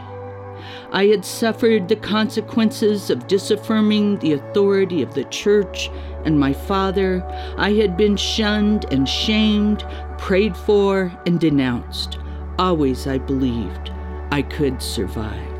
[0.91, 5.89] I had suffered the consequences of disaffirming the authority of the church
[6.23, 7.23] and my father.
[7.57, 9.85] I had been shunned and shamed,
[10.17, 12.17] prayed for and denounced.
[12.57, 13.91] Always I believed
[14.31, 15.54] I could survive.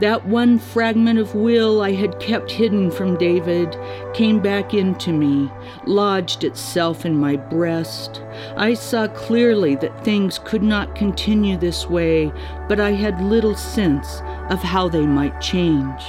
[0.00, 3.74] That one fragment of will I had kept hidden from David
[4.12, 5.50] came back into me,
[5.86, 8.22] lodged itself in my breast.
[8.58, 12.30] I saw clearly that things could not continue this way,
[12.68, 16.02] but I had little sense of how they might change.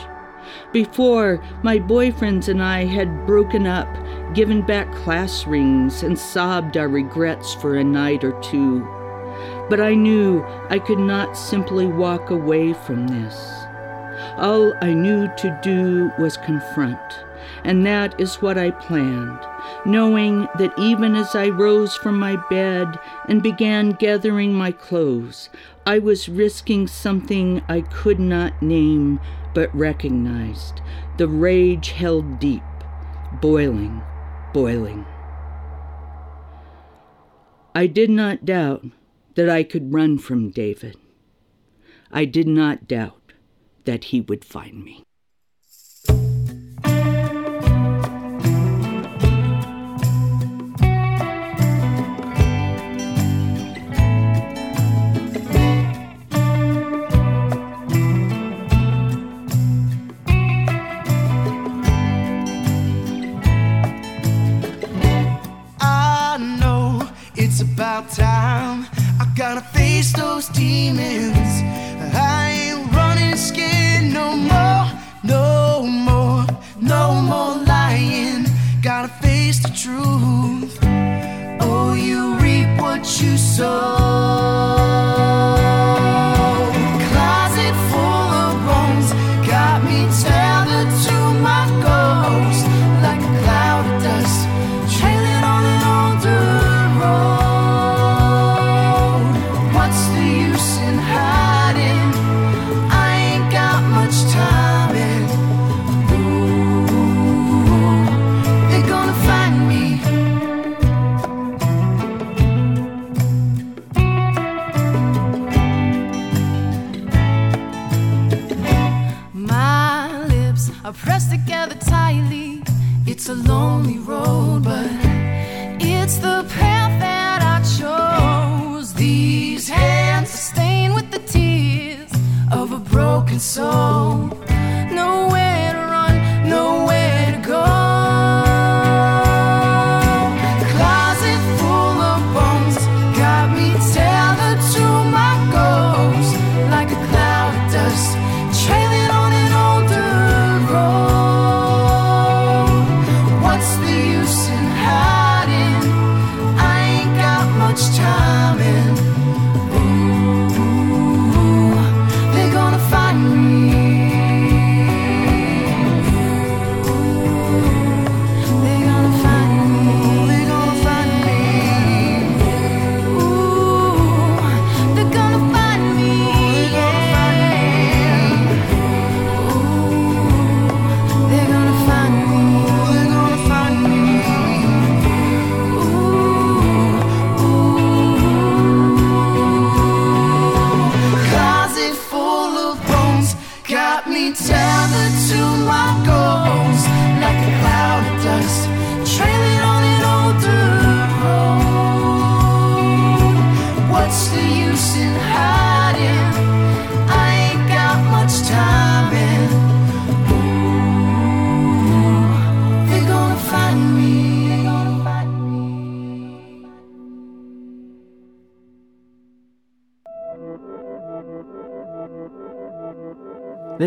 [0.74, 3.88] Before, my boyfriends and I had broken up,
[4.34, 8.86] given back class rings, and sobbed our regrets for a night or two.
[9.70, 13.67] But I knew I could not simply walk away from this.
[14.38, 17.00] All I knew to do was confront,
[17.64, 19.40] and that is what I planned,
[19.84, 25.50] knowing that even as I rose from my bed and began gathering my clothes,
[25.88, 29.20] I was risking something I could not name
[29.56, 30.82] but recognized.
[31.18, 32.62] The rage held deep,
[33.42, 34.04] boiling,
[34.54, 35.04] boiling.
[37.74, 38.86] I did not doubt
[39.34, 40.96] that I could run from David.
[42.12, 43.27] I did not doubt
[43.88, 45.02] that he would find me.
[68.16, 68.86] time.
[69.20, 71.62] I gotta face those demons.
[72.16, 73.77] I ain't running scared
[74.18, 74.86] no more,
[75.24, 76.46] no more,
[76.82, 78.46] no more lying.
[78.82, 80.74] Gotta face the truth.
[81.62, 83.98] Oh, you reap what you sow.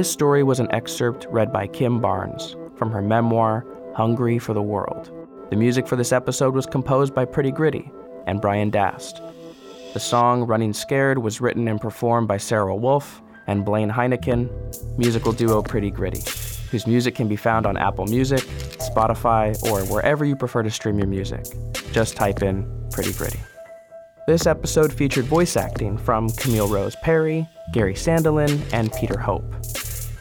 [0.01, 4.63] This story was an excerpt read by Kim Barnes from her memoir, Hungry for the
[4.63, 5.11] World.
[5.51, 7.93] The music for this episode was composed by Pretty Gritty
[8.27, 9.21] and Bryan Daste.
[9.93, 14.49] The song Running Scared was written and performed by Sarah Wolf and Blaine Heineken,
[14.97, 16.23] musical duo Pretty Gritty,
[16.71, 18.41] whose music can be found on Apple Music,
[18.79, 21.45] Spotify, or wherever you prefer to stream your music.
[21.93, 23.41] Just type in Pretty Gritty.
[24.27, 29.45] This episode featured voice acting from Camille Rose Perry, Gary Sandelin, and Peter Hope.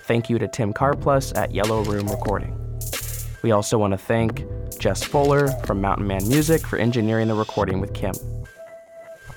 [0.09, 2.57] Thank you to Tim Carplus at Yellow Room Recording.
[3.43, 4.43] We also want to thank
[4.79, 8.15] Jess Fuller from Mountain Man Music for engineering the recording with Kim.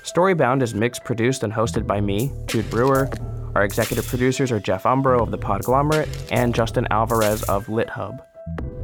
[0.03, 3.07] Storybound is mixed, produced, and hosted by me, Jude Brewer.
[3.53, 8.25] Our executive producers are Jeff Umbro of The Podglomerate and Justin Alvarez of LitHub.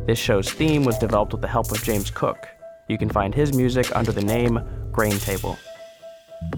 [0.06, 2.48] This show's theme was developed with the help of James Cook.
[2.88, 4.60] You can find his music under the name
[4.92, 5.58] Grain Table.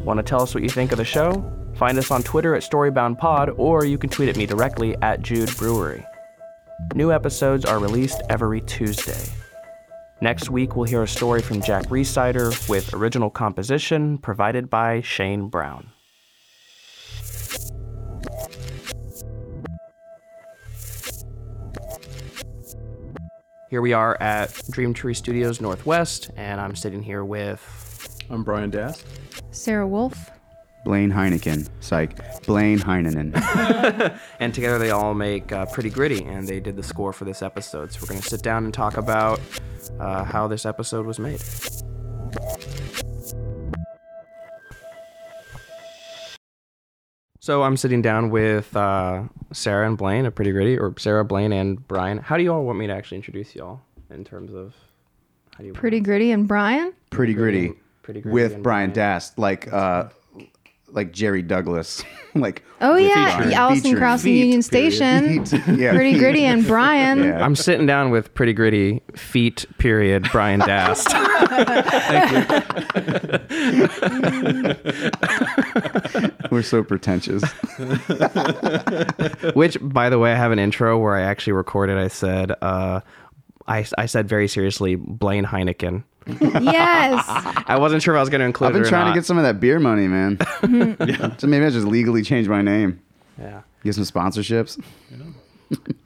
[0.02, 1.61] Want to tell us what you think of the show?
[1.76, 5.56] Find us on Twitter at StoryboundPod, or you can tweet at me directly at Jude
[5.58, 6.06] Brewery.
[6.96, 9.24] New episodes are released every Tuesday.
[10.22, 15.48] Next week, we'll hear a story from Jack Resider with original composition provided by Shane
[15.48, 15.90] Brown.
[23.72, 28.70] Here we are at Dream Tree Studios Northwest, and I'm sitting here with I'm Bryan
[28.70, 29.04] Daste.
[29.52, 30.30] Sarah Wolf.
[30.84, 31.70] Blaine Heineken.
[31.80, 32.44] Psych.
[32.46, 34.20] Blaine Heinenen.
[34.40, 37.42] and together they all make uh, Pretty Gritty, and they did the score for this
[37.42, 37.94] episode.
[37.94, 39.40] So we're going to sit down and talk about
[40.00, 41.42] uh, how this episode was made.
[47.40, 51.52] So I'm sitting down with uh, Sarah and Blaine of Pretty Gritty, or Sarah, Blaine,
[51.52, 52.20] and Bryan.
[52.20, 54.76] How do you all want me to actually introduce y'all in terms of
[55.52, 56.94] how do you Pretty Gritty and Bryan.
[57.10, 57.74] Pretty gritty.
[58.04, 60.10] Pretty Gritty with and Bryan Daste, like uh,
[60.92, 62.04] like Jerry Douglas,
[62.36, 62.64] like.
[62.84, 64.94] Oh yeah, featuring- Alison featuring Crossing feet, Union period.
[64.94, 65.46] Station.
[65.68, 65.78] Feet.
[65.80, 66.18] Yeah, Pretty.
[66.18, 67.24] Gritty and Bryan.
[67.24, 67.44] Yeah.
[67.46, 71.08] I'm sitting down with Pretty Gritty, feet, period, Bryan Daste.
[76.52, 77.44] We're so pretentious.
[79.54, 81.98] Which, by the way, I have an intro where I actually recorded.
[81.98, 83.02] I said, uh,
[83.72, 86.04] I, I said very seriously, Blaine Heineken.
[86.28, 87.24] Yes.
[87.68, 89.18] I wasn't sure if I was going to include I've been it or trying to
[89.18, 90.38] get some of that beer money, man.
[91.40, 93.02] So maybe I just legally change my name.
[93.40, 93.62] Yeah.
[93.84, 94.82] Get some sponsorships.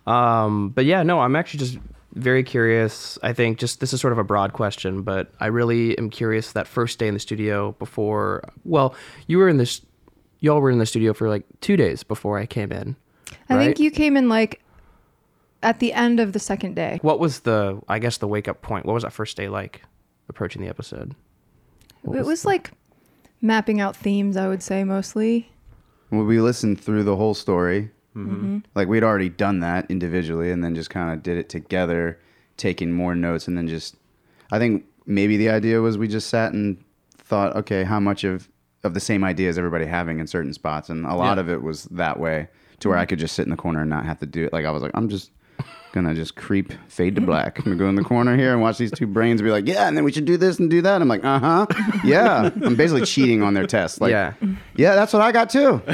[0.05, 1.79] Um, but yeah, no, I'm actually just
[2.13, 3.17] very curious.
[3.23, 6.51] I think just this is sort of a broad question, but I really am curious
[6.53, 8.43] that first day in the studio before.
[8.63, 8.95] Well,
[9.27, 9.81] you were in this.
[10.39, 12.95] Y'all were in the studio for like two days before I came in.
[13.49, 14.61] I think you came in like
[15.65, 16.99] at the end of the second day.
[17.01, 17.81] What was the?
[17.89, 18.85] I guess the wake up point.
[18.85, 19.81] What was that first day like?
[20.29, 21.15] Approaching the episode.
[22.03, 22.71] What It was like
[23.41, 25.49] mapping out themes, I would say mostly.
[26.11, 27.91] Well, we listened through the whole story.
[28.15, 28.63] Mhm.
[28.75, 32.19] Like we'd already done that individually, and then just kind of did it together,
[32.57, 33.95] taking more notes, and then just.
[34.51, 36.77] I think maybe the idea was we just sat and
[37.17, 38.47] thought, okay, how much of
[38.83, 41.41] of the same ideas everybody having in certain spots, and a lot Yeah.
[41.41, 42.47] of it was that way,
[42.81, 44.53] to where I could just sit in the corner and not have to do it.
[44.53, 45.31] Like I was like, I'm just
[45.95, 47.57] gonna just creep fade to black.
[47.57, 49.87] I'm gonna go in the corner here and watch these two brains be like, yeah,
[49.87, 51.01] and then we should do this and do that.
[51.01, 51.65] I'm like, uh huh,
[52.03, 52.51] yeah.
[52.63, 53.99] I'm basically cheating on their test.
[54.01, 54.33] Like, Yeah.
[54.75, 55.81] yeah, that's what I got too.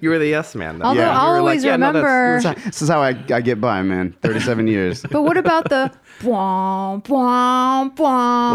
[0.00, 0.78] You were the yes man.
[0.78, 0.86] Though.
[0.86, 1.18] Although Yeah.
[1.20, 2.34] I'll You like, always "Yeah, no, that's- remember.
[2.36, 4.14] This is how- this is how I, I get by, man.
[4.22, 5.02] 37 years.
[5.10, 5.90] but what about the?
[6.22, 7.02] Well,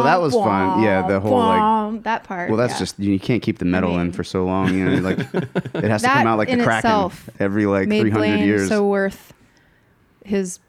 [0.03, 0.81] that was fun.
[0.83, 2.49] Yeah, the whole, like- bwom, that part.
[2.49, 2.79] Well, that's yeah.
[2.79, 4.73] just you can't keep the metal in for so long.
[4.73, 7.87] You know, like it has to come out like in the Kraken itself every like
[7.87, 8.69] made 300 Blaine years.
[8.69, 9.33] so worth
[10.26, 10.59] his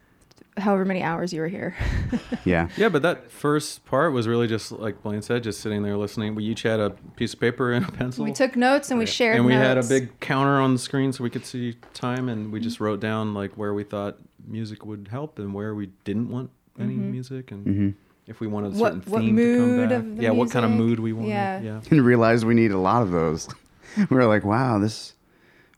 [0.57, 1.75] however many hours you were here.
[2.45, 2.69] yeah.
[2.77, 6.33] Yeah, but that first part was really just like Blaine said, just sitting there listening.
[6.33, 8.23] We each had a piece of paper and a pencil.
[8.25, 11.13] we took notes and we shared and we had a big counter on the screen
[11.13, 14.85] so we could see time, and we just wrote down like where we thought music
[14.85, 16.49] would help and where we didn't want
[16.79, 17.11] any Mhm.
[17.11, 17.93] music, and Mhm.
[18.27, 19.91] if we wanted a What- certain what theme to come back.
[19.99, 21.29] of the yeah, what kind of mood we wanted.
[21.29, 21.59] Yeah.
[21.61, 21.81] Yeah.
[21.91, 23.47] And realized we need a lot of those.
[23.97, 25.13] we were like, wow, this.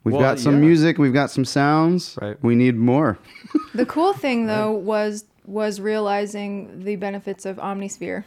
[0.03, 0.59] We've Well, got some yeah.
[0.61, 0.97] music.
[0.97, 2.17] We've got some sounds.
[2.21, 2.37] Right.
[2.43, 3.17] We need more.
[3.73, 8.23] The cool thing though was was realizing the benefits of Omnisphere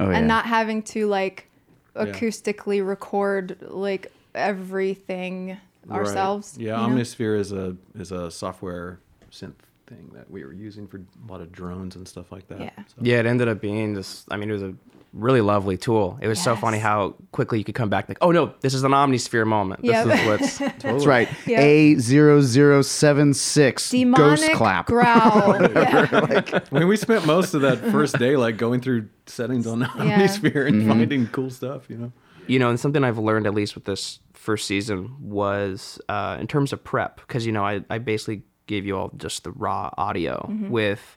[0.00, 0.26] Oh, and yeah.
[0.26, 1.46] not having to like
[1.94, 2.06] Yeah.
[2.06, 5.56] acoustically record like everything
[5.86, 5.98] Right.
[6.00, 6.56] ourselves.
[6.58, 6.96] Yeah, you know?
[6.96, 8.98] Omnisphere is a is a software
[9.30, 9.54] synth
[9.86, 12.60] thing that we were using for a lot of drones and stuff like that.
[12.60, 12.70] Yeah.
[12.76, 14.26] So- Yeah, it ended up being this.
[14.30, 14.74] I mean, it was a
[15.12, 16.18] really lovely tool.
[16.20, 18.84] It was so funny how quickly you could come back like, oh no, this is
[18.84, 19.82] an omnisphere moment.
[19.82, 21.28] This is what's That's right.
[21.46, 21.60] Yep.
[21.60, 24.86] A zero zero seven six ghost Demonic clap.
[24.86, 25.60] growl.
[25.72, 26.60] yeah.
[26.72, 30.66] I mean, we spent most of that first day like going through settings on Omnisphere
[30.66, 30.88] and Mm-hmm.
[30.88, 31.88] finding cool stuff.
[31.90, 32.12] You know.
[32.46, 36.46] you know, and something I've learned at least with this first season was uh, in
[36.46, 39.90] terms of prep, because you know, I, I basically gave you all just the raw
[39.98, 40.70] audio Mm-hmm.
[40.70, 41.16] with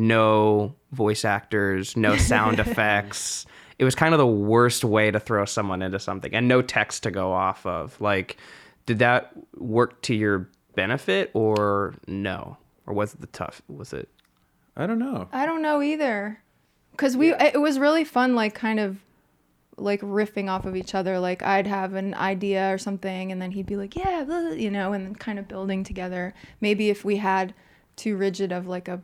[0.00, 3.46] no voice actors, no sound effects.
[3.78, 7.02] It was kind of the worst way to throw someone into something, and no text
[7.04, 8.00] to go off of.
[8.00, 8.36] Like,
[8.86, 13.62] did that work to your benefit or no, or was it the tough?
[13.68, 14.08] Was it?
[14.76, 15.28] I don't know.
[15.32, 16.40] I don't know either.
[16.96, 18.98] Cuz we it was really fun like kind of
[19.76, 23.52] like riffing off of each other like I'd have an idea or something and then
[23.52, 26.34] he'd be like, "Yeah, blah, blah," you know, and then kind of building together.
[26.60, 27.54] Maybe if we had
[27.96, 29.00] too rigid of like a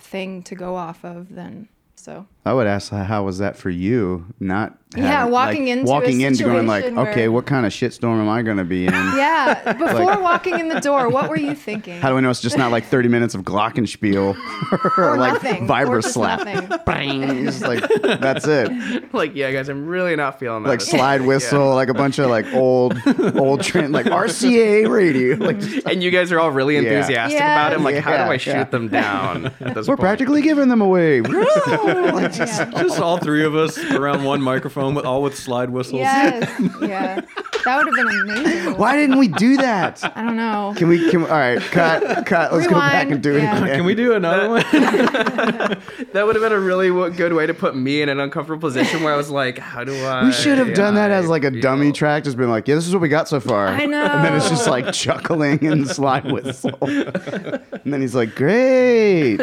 [0.00, 4.24] thing to go off of then so I would ask, how was that for you?
[4.40, 7.46] Not Yeah, having- walking like, into a walking into going like, situation okay, where- what
[7.46, 8.92] kind of shitstorm am I going to be in?
[9.20, 12.00] Yeah, before Like- walking in the door, what were you thinking?
[12.00, 14.36] How do I know it's just not like 30 minutes of glockenspiel
[14.72, 15.68] or, or like nothing.
[15.68, 16.84] vibra or slap?
[16.86, 17.44] Bang.
[17.44, 19.12] Just like that's it.
[19.12, 20.68] Like, yeah, guys, I'm really not feeling that.
[20.70, 22.96] Like slide whistle, like a bunch of like old,
[23.34, 25.36] old trend, like RCA radio.
[25.36, 27.52] Like and you guys are all really enthusiastic Yeah.
[27.54, 27.76] about it.
[27.76, 28.64] I'm like, how do I shoot yeah.
[28.64, 30.00] them down at this we're point?
[30.00, 31.20] practically giving them away.
[31.20, 32.82] Like, just- Yeah.
[32.82, 36.00] Just all three of us around one microphone, with all with slide whistles.
[36.00, 36.48] Yes,
[36.82, 37.20] yeah,
[37.64, 38.76] that would have been amazing.
[38.76, 40.02] Why didn't we do that?
[40.16, 40.74] I don't know.
[40.76, 41.10] Can we?
[41.10, 42.52] Can we, all right, cut, cut.
[42.52, 43.62] Let's go back and do it yeah.
[43.62, 43.76] again.
[43.76, 44.64] Can we do another one?
[46.12, 49.02] That would have been a really good way to put me in an uncomfortable position
[49.04, 50.24] where I was like, how do I?
[50.24, 51.60] We should have done that as like a feel?
[51.60, 53.68] dummy track, just been like, yeah, this is what we got so far.
[53.68, 54.02] I know.
[54.02, 56.76] And then it's just like chuckling and slide whistle.
[56.80, 59.38] and then he's like, great.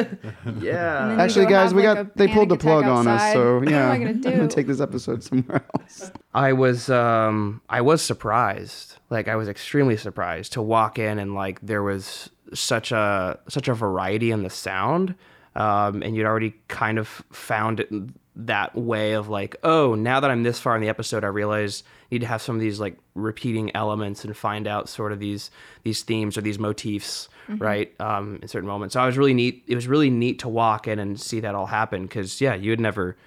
[0.59, 1.15] Yeah.
[1.19, 3.33] Actually, guys, we like, got they pulled the panic attack plug on us, outside.
[3.33, 6.11] so What am yeah, I gonna I'm gonna take this episode somewhere else.
[6.33, 8.95] I was um I was surprised.
[9.09, 13.67] Like I was extremely surprised to walk in and like there was such a such
[13.67, 15.15] a variety in the sound.
[15.55, 17.89] Um, and you'd already kind of found it
[18.45, 21.83] that way of like, oh, now that I'm this far in the episode, I realize
[22.03, 25.19] I need to have some of these like repeating elements and find out sort of
[25.19, 25.49] these
[25.83, 27.93] these themes or these motifs, right?
[27.99, 28.93] Um, in certain moments.
[28.93, 29.63] So I was really neat.
[29.67, 32.69] It was really neat to walk in and see that all happen because yeah, you
[32.69, 33.17] had never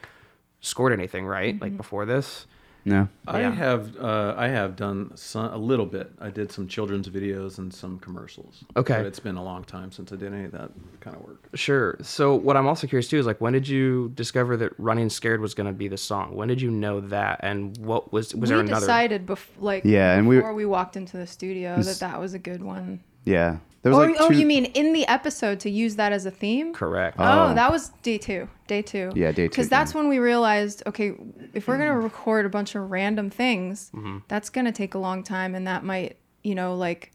[0.61, 1.61] scored anything, right?
[1.61, 2.47] Like before this.
[2.85, 3.09] No.
[3.27, 3.51] I Yeah.
[3.53, 6.11] have uh, I have done some, a little bit.
[6.21, 8.65] I did some children's videos and some commercials.
[8.77, 8.95] Okay.
[8.97, 10.71] But it's been a long time since I did any of that
[11.01, 11.49] kind of work.
[11.55, 11.97] Sure.
[12.03, 15.41] So what I'm also curious too is like when did you discover that Running Scared
[15.41, 16.35] was going to be the song?
[16.35, 17.41] When did you know that?
[17.43, 18.77] And what was was we there another?
[18.77, 22.11] We decided bef- like Yeah, and we- before we walked into the studio This- that
[22.11, 23.01] that was a good one.
[23.25, 23.59] Yeah.
[23.83, 26.27] There was Oh, like oh, two- you mean in the episode to use that as
[26.27, 26.75] a theme?
[26.75, 27.17] Correct.
[27.19, 27.55] Oh, Oh.
[27.55, 28.49] that was day two.
[28.67, 29.11] Day two.
[29.15, 31.15] Yeah, day two, Because that's when we realized, okay,
[31.55, 33.91] if we're gonna record a bunch of random things,
[34.29, 37.13] that's gonna take a long time, and that might, you know, like.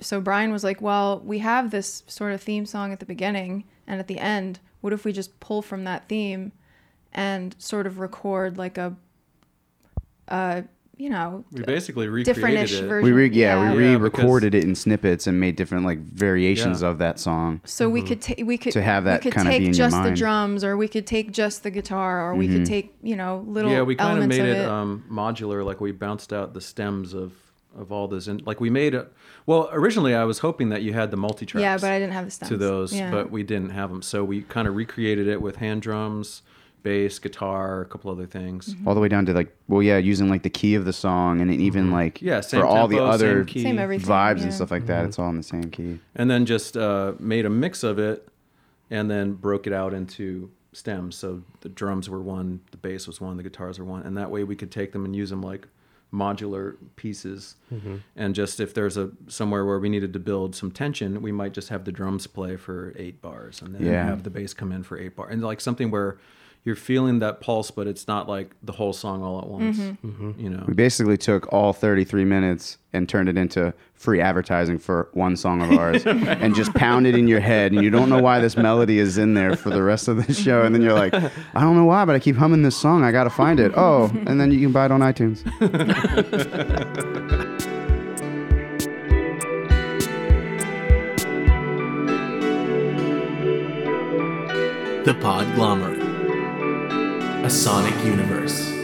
[0.00, 3.64] So Bryan was like, "Well, we have this sort of theme song at the beginning
[3.86, 4.60] and at the end.
[4.80, 6.52] What if we just pull from that theme,
[7.12, 8.94] and sort of record like a,
[10.28, 10.62] uh,
[10.98, 12.86] you know, We basically recreated different-ish it.
[12.86, 13.04] version.
[13.04, 16.88] we re- yeah, we Yeah, re-recorded it in snippets and made different like variations Yeah.
[16.88, 17.60] of that song.
[17.64, 19.72] So we could take we could To have that we could kinda take be in
[19.74, 23.14] just the drums, or we could take just the guitar, or we could take you
[23.16, 24.68] know little yeah, we kind of made of it, it.
[24.68, 25.64] Um, modular.
[25.64, 27.32] Like we bounced out the stems of
[27.78, 29.12] of all this, and like we made it.
[29.44, 31.60] Well, originally I was hoping that you had the multi tracks.
[31.60, 33.10] yeah, but I didn't have the stems to those, Yeah.
[33.10, 34.00] but we didn't have them.
[34.00, 36.40] So we kind of recreated it with hand drums,
[36.86, 38.62] bass, guitar, a couple other things.
[38.74, 38.86] Mm-hmm.
[38.86, 41.40] All the way down to like, well, yeah, using like the key of the song
[41.40, 42.26] and then even like Mm-hmm.
[42.30, 43.62] Yeah, same for all the other same.
[43.64, 44.44] Same everything, vibes yeah.
[44.44, 45.04] and stuff like Mm-hmm.
[45.04, 45.04] that.
[45.06, 45.98] It's all in the same key.
[46.14, 48.28] and then just uh, made a mix of it
[48.90, 53.18] and then broke it out into stems so the drums were one the bass was
[53.20, 55.40] one the guitars were one and that way we could take them and use them
[55.40, 55.66] like
[56.12, 57.56] modular pieces
[58.14, 61.52] and just if there's a somewhere where we needed to build some tension we might
[61.52, 64.04] just have the drums play for eight bars and then Yeah.
[64.06, 66.18] have the bass come in for eight bars and like something where
[66.66, 70.08] you're feeling that pulse but it's not like the whole song all at once mm-hmm.
[70.08, 70.40] Mm-hmm.
[70.40, 75.08] you know We basically took all 33 minutes and turned it into free advertising for
[75.12, 77.72] one song of ours and just pound it in your head.
[77.72, 80.32] And you don't know why this melody is in there for the rest of the
[80.44, 80.62] show.
[80.62, 83.04] And then you're like, I don't know why, but I keep humming this song.
[83.04, 83.72] I got to find it.
[83.76, 85.42] Oh, and then you can buy it on iTunes.
[95.06, 95.95] The Podglomerate.
[97.46, 98.75] A Sonic Universe.